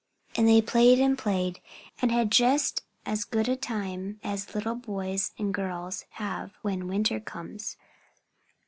And 0.35 0.47
they 0.47 0.63
played 0.63 0.99
and 0.99 1.15
played 1.15 1.61
and 2.01 2.11
had 2.11 2.31
just 2.31 2.81
as 3.05 3.23
good 3.23 3.47
a 3.47 3.55
time 3.55 4.19
as 4.23 4.55
little 4.55 4.73
boys 4.73 5.31
and 5.37 5.53
girls 5.53 6.05
have 6.13 6.55
when 6.63 6.87
winter 6.87 7.19
comes. 7.19 7.77